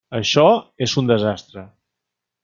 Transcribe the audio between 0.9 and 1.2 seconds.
un